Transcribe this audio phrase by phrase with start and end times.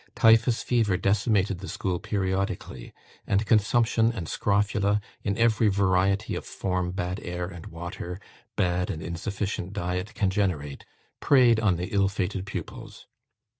[0.15, 2.91] Typhus fever decimated the school periodically;
[3.27, 8.19] and consumption and scrofula, in every variety of form bad air and water,
[8.55, 10.85] bad and insufficient diet can generate,
[11.19, 13.05] preyed on the ill fated pupils.